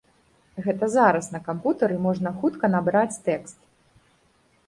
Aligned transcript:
Гэта 0.67 0.85
зараз 0.93 1.27
на 1.35 1.41
кампутары 1.49 1.99
можна 2.07 2.29
хутка 2.39 2.65
набраць 2.79 3.21
тэкст. 3.27 3.59